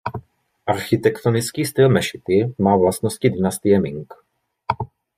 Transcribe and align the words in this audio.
Architektonický 0.65 1.65
styl 1.65 1.89
mešity 1.89 2.55
má 2.59 2.77
vlastnosti 2.77 3.29
dynastie 3.29 3.79
Ming. 3.79 4.13